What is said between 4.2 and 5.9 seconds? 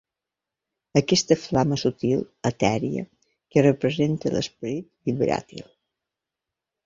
l'esperit vibràtil.